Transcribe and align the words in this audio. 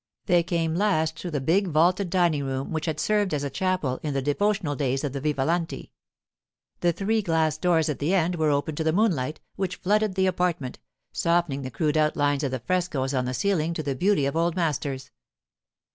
They 0.25 0.41
came 0.41 0.73
last 0.73 1.15
to 1.17 1.29
the 1.29 1.39
big 1.39 1.67
vaulted 1.67 2.09
dining 2.09 2.43
room 2.43 2.71
which 2.71 2.87
had 2.87 2.99
served 2.99 3.35
as 3.35 3.47
chapel 3.51 3.99
in 4.01 4.15
the 4.15 4.21
devotional 4.23 4.75
days 4.75 5.03
of 5.03 5.13
the 5.13 5.21
Vivalanti. 5.21 5.91
The 6.79 6.91
three 6.91 7.21
glass 7.21 7.55
doors 7.59 7.87
at 7.87 7.99
the 7.99 8.11
end 8.15 8.33
were 8.37 8.49
open 8.49 8.73
to 8.77 8.83
the 8.83 8.93
moonlight, 8.93 9.41
which 9.57 9.75
flooded 9.75 10.15
the 10.15 10.25
apartment, 10.25 10.79
softening 11.11 11.61
the 11.61 11.69
crude 11.69 11.97
outlines 11.97 12.41
of 12.43 12.49
the 12.49 12.61
frescoes 12.61 13.13
on 13.13 13.25
the 13.25 13.35
ceiling 13.35 13.75
to 13.75 13.83
the 13.83 13.93
beauty 13.93 14.25
of 14.25 14.35
old 14.35 14.55
masters. 14.55 15.11